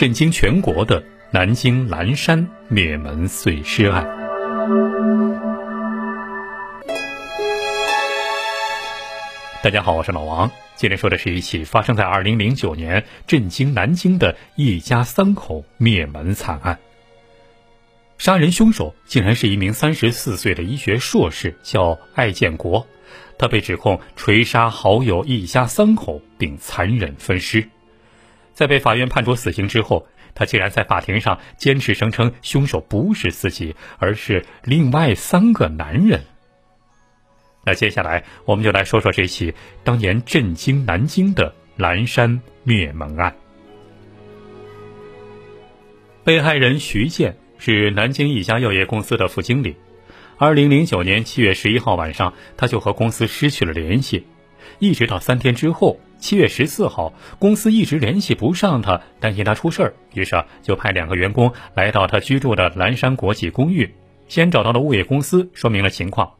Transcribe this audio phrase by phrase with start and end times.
[0.00, 4.02] 震惊全国的南京蓝山灭门碎尸案。
[9.62, 10.50] 大家好，我是老王。
[10.74, 16.78] 今天说的是一起发生在二零零九年震惊南京的一家三口灭门惨案。
[18.16, 22.86] 杀人凶手竟然是一名三十四岁的医学硕士，叫艾建国。
[23.36, 27.68] 他被指控锤杀好友一家三口，并残忍分尸。
[28.52, 36.20] 在被法院判处死刑之后，他竟然在法庭上坚持声称凶手不是自己，而是另外三个男人。
[37.64, 43.34] 那接下来我们就来说说这起当年震惊南京的蓝山灭门案。
[46.24, 49.76] 被害人徐建是南京一家药业公司的副经理。
[50.38, 54.26] 二零零九年七月十一号晚上，他就和公司失去了联系，
[54.78, 63.94] 一直到三天之后，七月十四号，公司一直联系不上他，担心他出事儿，于是啊，就派两个员工来到他居住的蓝山国际公寓，
[64.28, 66.34] 先找到了物业公司，说明了情况。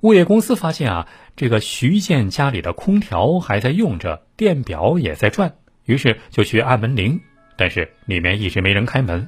[0.00, 5.54] 物业公司发现啊，这个徐建家里的空调还在用着，电表也在转，
[5.86, 7.18] 于是就去按门铃，
[7.56, 9.26] 但是里面一直没人开门。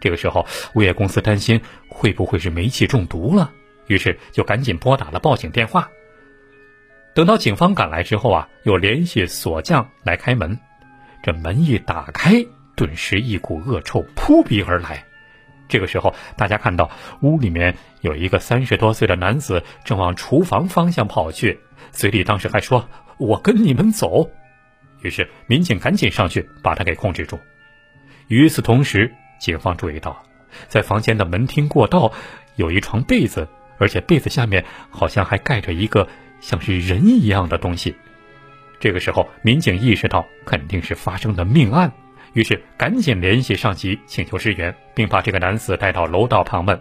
[0.00, 3.50] 这个时候，物业公司担心会不会是煤气中毒了，
[3.88, 5.88] 于是就赶紧拨打了报警电话。
[7.14, 10.58] 等到警方赶来之后啊，又联系锁匠来开门。
[11.22, 15.04] 这门一打开，顿时一股恶臭扑鼻而来。
[15.68, 16.90] 这个时候，大家看到
[17.20, 24.30] 屋里面有一个三十多岁的男子正往厨房方向跑去，嘴里当时还说：“我跟你们走。”
[25.02, 27.38] 于是民警赶紧上去把他给控制住。
[28.28, 30.22] 与此同时，警方注意到，
[30.68, 32.12] 在房间的门厅过道
[32.56, 36.08] 有一床被子，而且被子下面好像还盖着一个
[36.42, 37.96] 像是人一样的东西。
[38.78, 41.90] 这个时候，民警意识到肯定是发生了命案，
[42.34, 46.78] 于是赶紧联系上级请求支援，并把这个男子带到楼道旁问。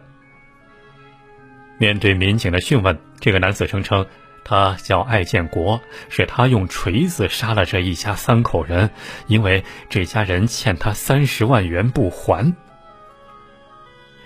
[1.78, 4.06] 面对民警的讯问，这个男子声称，
[4.44, 5.80] 他叫艾建国，
[6.10, 8.90] 是他用锤子杀了这一家三口人，
[9.28, 12.54] 因为这家人欠他三十万元不还。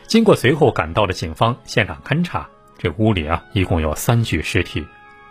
[0.07, 2.47] 经过随后赶到的警方现场勘查，
[2.77, 4.85] 这屋里啊一共有三具尸体，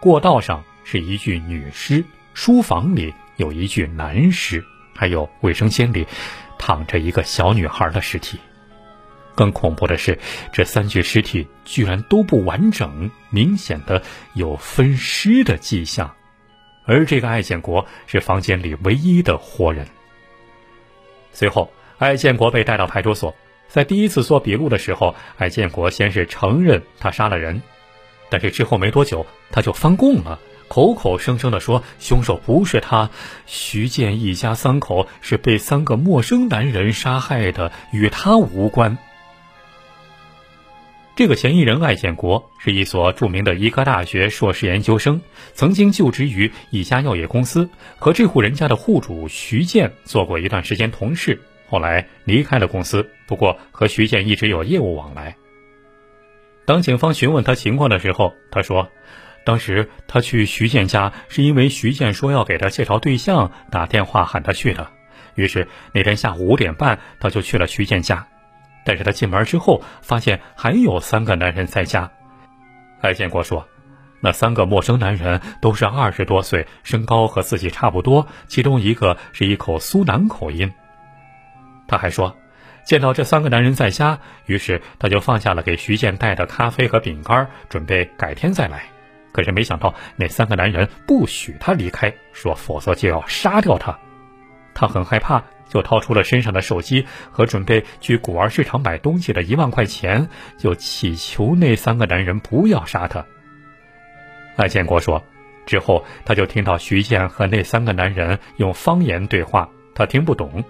[0.05, 2.05] 过道上是一具女尸，
[2.35, 4.63] 书房里有一具男尸，
[4.95, 6.07] 还有卫生间里
[6.59, 8.39] 躺着一个小女孩的尸体。
[9.35, 10.19] 更恐怖的是，
[10.53, 14.03] 这三具尸体居然都不完整，明显的
[14.35, 16.15] 有分尸的迹象。
[16.85, 19.87] 而这个艾建国是房间里唯一的活人。
[21.33, 23.35] 随后，艾建国被带到派出所，
[23.69, 27.63] 在第一次做笔录的时候，艾建国先是承认他杀了人，
[28.35, 33.09] 但是之后没多久他就翻供了，口口声声的说凶手不是他，
[33.47, 38.99] 徐建一家三口是被三个陌生男人杀害的，与他无关。
[41.15, 45.21] 这个嫌疑人艾建国是一所著名的医科大学硕士研究生，
[45.53, 47.71] 曾经就职于一家药业公司，
[48.01, 53.09] 和这户人家的户主徐建做过一段时间同事，后来离开了公司。
[53.29, 55.37] 不过和徐建一直有业务往来。
[56.67, 58.89] 当警方询问他情况的时候，他说，
[59.45, 64.89] 当时他去徐建家是因为徐建说要给他介绍对象，打电话喊他去的。
[65.35, 68.27] 于是那天下午五点半，他就去了徐建家。
[68.87, 72.11] 但是他进门之后，发现还有三个男人在家。
[73.01, 73.67] 艾建国说
[74.21, 80.71] ：“那三个陌生男人都是二十多岁，身高和自己差不多，其中一个是一口苏南口音。”
[81.89, 82.35] 他还说，
[82.85, 88.85] 见到这三个男人在家，于是他就放下了给徐建带的咖啡和饼干，准备改天再来。
[89.33, 93.99] 可是没想到，那三个男人不许他离开，说否则就要杀掉他。
[94.75, 95.43] 他很害怕。
[95.67, 103.25] 就掏出了身上的手机和准备去古玩市场买东西的一万块钱，就祈求那三个男人不要杀他。
[104.55, 105.25] 艾建国说，
[105.67, 110.63] 之后他就听到徐建和那三个男人用方言对话，他听不懂。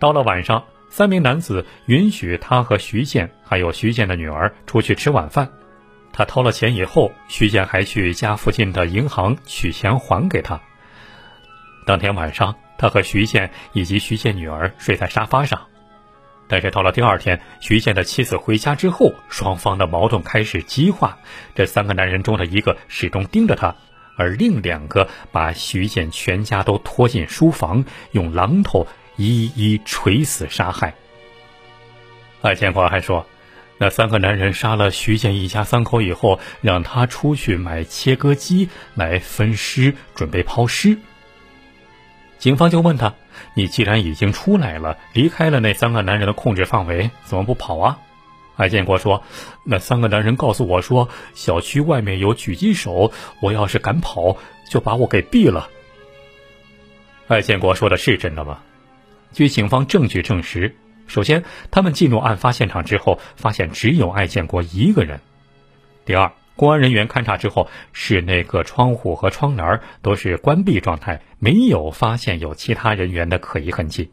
[0.00, 0.64] 到了晚上，
[0.96, 5.50] 三名男子允许他和徐建还有徐建的女儿出去吃晚饭。
[6.12, 10.60] 他掏了钱以后，徐建还去家附近的银行取钱还给他。
[11.84, 12.54] 当天晚上。
[12.76, 15.60] 他和徐建以及徐建女儿睡在沙发上，
[16.48, 21.16] 但是到了第二天，徐建的妻子回家之后，双方的矛盾开始激化。
[21.54, 23.74] 这三个男人中的一个始终盯着他，
[24.16, 30.94] 而另两个把徐建全家都拖进书房，用榔头一一锤死杀害。
[32.42, 33.26] 艾建华还说，
[33.78, 40.98] 那三个男人杀了徐建一家三口以后，让他出去买切割机来分尸，准备抛尸。
[42.38, 43.14] 警方就问他
[43.56, 47.98] ：“你既然已经出来了，离开了那三个男人的控制范围，怎么不跑啊？”
[48.56, 49.22] 艾建国说
[49.64, 54.36] ：“那三个男人告诉我说，小区外面有狙击手，我要是敢跑，
[54.70, 55.70] 就把我给毙了。”
[57.26, 58.60] 艾建国说的是真的吗？
[59.34, 60.76] 据警方证据证实，
[61.08, 61.42] 首先，
[61.72, 65.18] 他们进入案发现场之后，发现只有艾建国一个人；
[66.06, 74.04] 第二，公安人员勘查之后，室内各窗户和窗帘都是关闭状态，没有发现有其他人员的可疑痕迹；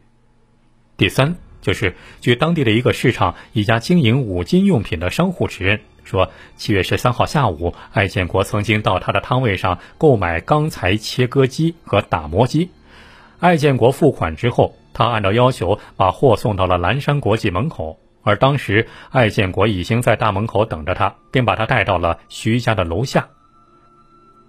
[0.96, 1.36] 第三。
[1.60, 12.70] 就是据当地的一个市场一家经营五金用品的商户指认说，七月十三号下午，艾建国曾经到他的摊位上购买钢材切割机和打磨机。
[13.38, 23.28] 艾建国付款之后，他按照要求把货送到了蓝山国际门口，而当时艾建国已经在大门口等着他，并把他带到了徐家的楼下。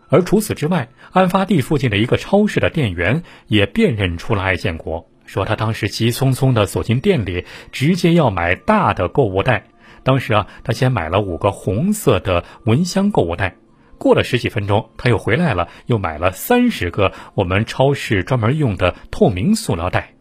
[0.09, 5.09] 而除此之外，案发地附近的一个超市的店员也辨认出了艾建国。
[5.25, 9.63] 说他当时急匆匆地走进店里，直接要买大的购物袋。
[10.03, 13.55] 当时啊，他先买了五个红色的蚊香购物袋。
[13.97, 20.12] 过了十几分钟，他又回来了，又买了三十个我们超市专门用的透明塑料袋。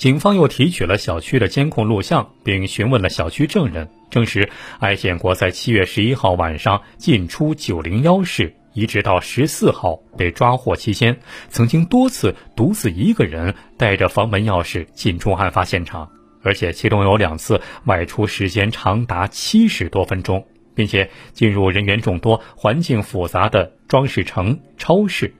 [0.00, 4.48] 警方又提取了小区的监控录像，并询问了小区证人，证实
[4.78, 8.56] 艾建国在七月十一号晚上进出九零幺室。
[8.72, 11.20] 一直到十四号被抓获期间，
[11.50, 16.08] 曾经多次独自一个人带着房门钥匙进出案发现场，
[16.42, 25.34] 而且其中有两次外出时间长达七十多分钟，并且进入人员众多、环境复杂的装饰城超市。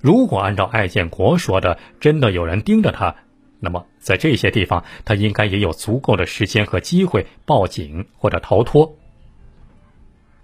[0.00, 3.16] 如果按照艾建国说的，真的有人盯着他，
[3.60, 8.96] 那么在这些地方，他应该也有足够的时间和机会报警或者逃脱。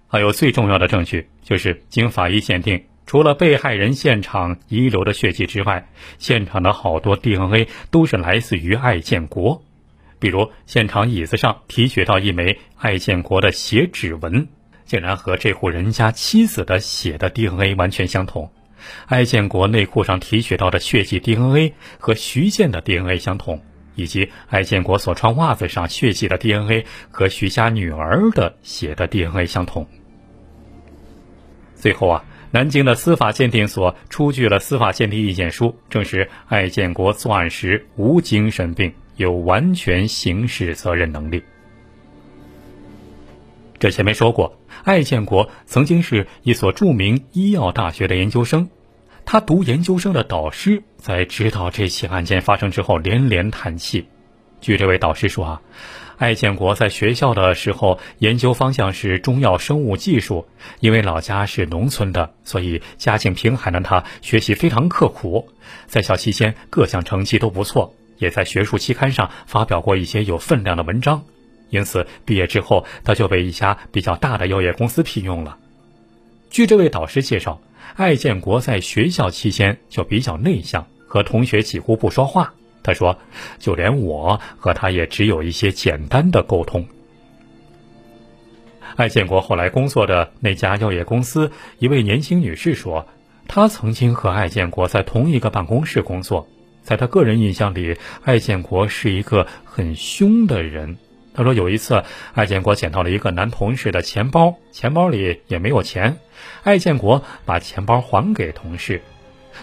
[0.08, 9.62] 还有最重要的证据，就是经法医鉴定，除了被害人现场遗留的血迹之外，现场的好多 DNA 都是来自于艾建国。
[10.20, 14.48] 比如，现场椅子上提取到一枚艾建国的血指纹，
[14.84, 18.48] 竟然和这户人家妻子的血的 DNA 完全相同；
[19.06, 23.60] 艾建国内裤上提取到的血迹 DNA 和徐建的 DNA 相同，
[23.94, 29.86] 以及艾建国所穿袜子上血迹的 DNA 和徐家女儿的血的 DNA 相同。
[31.74, 41.42] 最后啊，南京的司法鉴定所出具了司法鉴定意见书，证实艾建国作案时无精神病，有完全刑事责任能力。
[43.78, 48.70] 这前面说过，艾建国曾经是一所著名医药大学的研究生，
[49.24, 54.06] 他读研究生的导师在知道这起案件发生之后连连叹气。
[54.60, 55.60] 据这位导师说啊。
[56.16, 60.46] 艾建国在学校的时候，研究方向是中药生物技术。
[60.78, 65.48] 因为老家是农村的，所以家境贫寒的他学习非常刻苦。
[65.88, 71.20] 在校期间，各项成绩都不错，也在学术期刊上发表过一些有分量的文章。
[71.70, 75.58] 因此，毕业之后他就被一家比较大的药业公司聘用了。
[76.48, 77.60] 据这位导师介绍，
[77.96, 82.52] 艾建国在学校期间就比较内向，和同学几乎不说话。
[82.82, 83.16] 他说
[83.58, 86.86] ：“就连我和他也只有一些简单的沟通。”
[88.96, 93.06] 艾建国后来工作的那家药业公司一位年轻女士说
[93.48, 96.48] ：“她曾经和艾建国在同一个办公室工作，
[96.82, 100.96] 在她个人印象里，艾建国是一个很凶的人。”
[101.34, 106.16] 他说：“有一次，艾建国捡到了一个男同事的钱包，钱包里也没有钱，
[106.62, 109.02] 艾建国把钱包还给同事，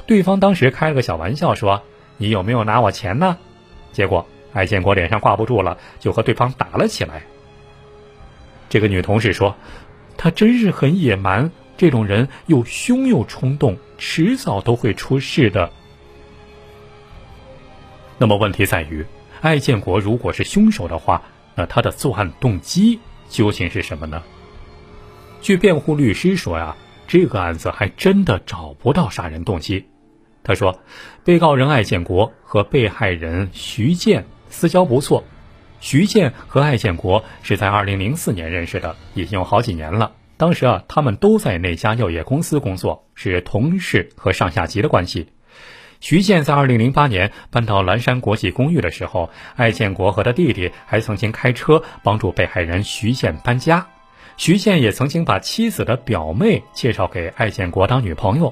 [0.06, 1.82] 对方当时开了个小玩笑说。”
[2.18, 3.36] 你有没有拿我钱呢？
[3.92, 7.24] 结果艾建国脸上挂不住了，就和对方打了起来。
[8.70, 9.56] 这个女同事说
[10.18, 15.72] ：“他真是很野蛮，这种人又凶又冲动，迟早都会出事的。”
[18.20, 19.04] 那么问题在于，
[19.42, 21.24] 艾建国如果是凶手的话，
[21.56, 24.24] 那他的作案动机究竟是什么呢？
[25.42, 26.76] 据辩护律师说呀，
[27.08, 29.86] 这个案子还真的找不到杀人动机。
[30.44, 30.80] 他说，
[31.24, 35.24] 被告人艾建国和被害人徐建私交不错。
[35.80, 40.14] 徐建和艾建国是在2004年认识的，已经有好几年了。
[40.38, 45.30] 当时啊，他们都在那家药业公司工作，是同事和上下级的关系。
[46.02, 53.86] 徐建在2008年搬到蓝山国际公寓的时候，艾建国和他弟弟还曾经开车帮助被害人徐建搬家。
[54.36, 58.52] 徐建也曾经把妻子的表妹介绍给艾建国当女朋友。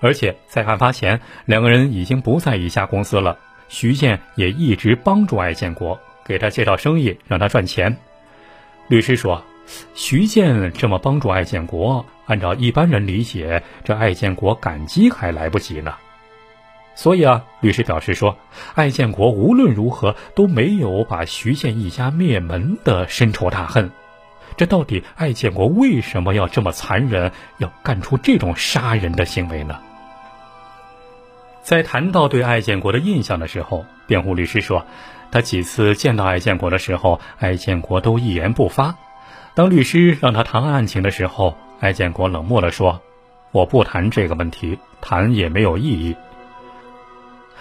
[0.00, 3.38] 而且在案发前，两个人已经不在一家公司了。
[3.68, 7.96] 徐建也一直帮助艾建国，给他介绍生意，让他赚钱。
[8.88, 9.42] 律师说，
[9.94, 15.94] 徐建这么帮助艾建国，按照一般人理解，这艾建国感激还来不及呢。
[16.96, 18.36] 所以啊，律师表示说，
[18.74, 23.90] 艾建国无论如何都没有把徐建一家灭门的深仇大恨。
[24.56, 29.78] 这到底艾建国为什么要这么残忍，要干出这种杀人的行为呢？
[31.62, 34.86] 在谈到对艾建国的印象的时候，辩护律师说，
[35.30, 38.96] 他几次见到艾建国的时候，艾建国都一言不发。
[39.54, 43.02] 当律师让他谈案情的时候，艾建国冷漠地说
[43.52, 46.16] ：“我不谈这个问题，谈也没有意义。”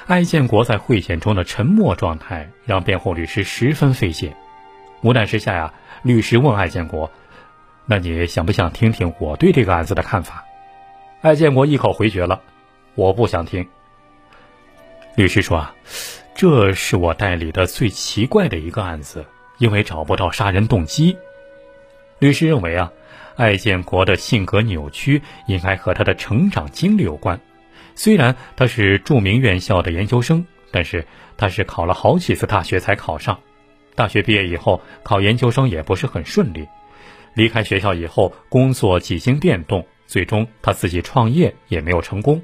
[0.07, 4.35] 艾建国在会见中的沉默状态让辩护律师十分费解。
[5.01, 5.73] 无奈之下呀，
[6.03, 7.09] 律师问艾建国
[7.85, 10.45] ：“那你想不想听听我对这个案子的看法？”
[11.21, 12.41] 艾建国一口回绝了
[12.95, 13.67] ：“我不想听。”
[15.17, 15.75] 律师说：“啊，
[16.35, 19.25] 这是我代理的最奇怪的一个案子，
[19.57, 21.17] 因为找不到杀人动机。”
[22.19, 22.91] 律师认为啊。
[23.37, 27.37] 艾建国的性格扭曲，应该和他的成长经历有关。
[27.95, 33.39] 虽然他是著名院校的研究生，但是他是考了好几次大学才考上。
[33.95, 36.67] 大学毕业以后，考研究生也不是很顺利。
[37.33, 42.41] 离开学校以后，工作几经变动，最终他自己创业也没有成功。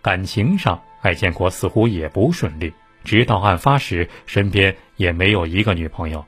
[0.00, 2.72] 感情上，艾建国似乎也不顺利。
[3.04, 6.24] 直到案发时，身边也没有一个女朋友。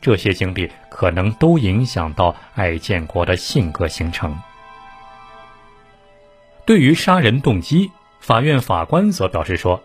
[0.00, 4.38] 这些经历可能都影响到艾建国的性格形成。
[6.64, 9.82] 对于杀人动机，法院法官则表示说，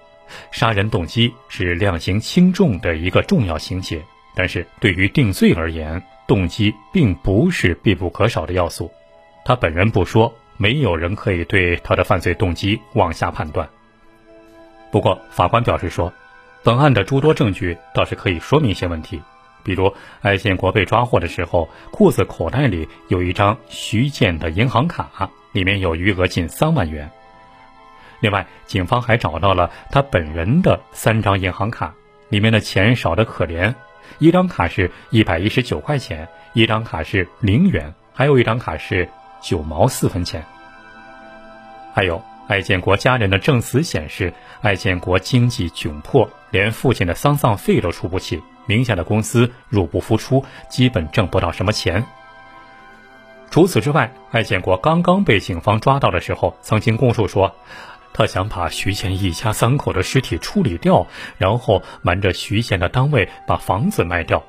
[0.52, 4.04] 杀人动机是量刑轻重的一个重要情节，
[4.36, 8.92] 但是对于定罪而言，动机并不是必不可少的要素。
[9.46, 13.68] 他本人不说，没有人可以对他的犯罪动机妄下判断。
[14.92, 16.12] 不过，法官表示说，
[16.64, 19.22] 本案的诸多证据倒是可以说明一些问题。
[19.64, 27.10] 比如，艾建国被抓获的时候，裤子口袋里有一张徐建的银行卡，里面有余额近三万元。
[28.20, 31.94] 另外，警方还找到了他本人的三张银行卡，
[32.30, 33.74] 里面的钱少得可怜，
[34.20, 39.08] 一张卡是一百一十九块钱，一张卡是零元，还有一张卡是
[39.42, 40.44] 九毛四分钱。
[41.94, 48.42] 还有，艾建国家人的证词显示，艾建国经济窘迫，连父亲的丧葬费都出不起。
[48.68, 52.04] 名下的公司入不敷出，基本挣不到什么钱。
[53.52, 57.56] 除此之外，艾建国刚刚被警方抓到的时候，曾经供述说，
[58.18, 61.06] 他想把徐建一家三口的尸体处理掉，
[61.38, 64.42] 然后瞒着徐建的单位把房子卖掉。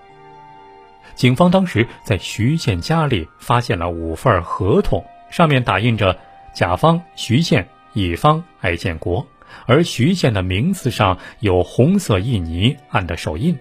[1.17, 6.17] 警方当时在徐建家里发现了五份合同，上面打印着
[6.55, 9.27] 甲方徐建、乙方艾建国，
[9.67, 13.59] 而徐建的名字上有红色印泥按的手印。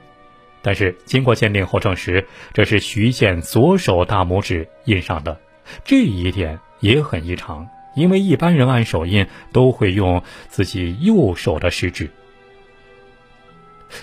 [0.62, 5.40] 但是经过鉴定后证实，这是徐建左手大拇指印上的，
[5.84, 12.10] 这一点也很异常，因为一般人按手印都会用自己右手的食指。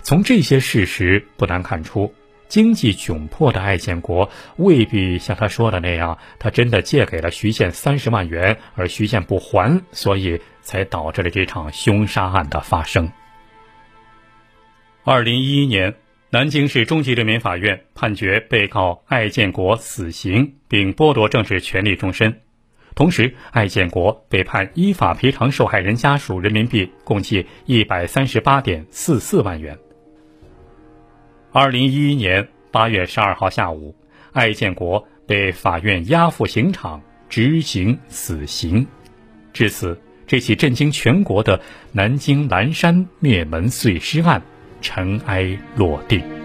[0.03, 2.13] 从这些事实不难看出，
[2.49, 13.13] 经济窘迫的艾建国未必像他说的那样，他真的借给了徐建三十万元，而徐建不还，所以才导致了这场凶杀案的发生。
[15.05, 15.95] 二零一一年。
[16.35, 22.41] 南京市中级人民法院判决被告艾建国死刑，并剥夺政治权利终身。
[22.95, 29.79] 同时，艾建国被判依法赔偿受害人家属人民币共计一百三十八点四四万元。
[31.53, 33.95] 二零一一年八月十二号下午，
[34.33, 38.87] 艾建国被法院押赴刑场执行死刑。
[39.53, 41.61] 至此，这起震惊全国的
[41.93, 44.43] 南京蓝山灭门碎尸案。
[44.85, 46.42] 尘埃落定。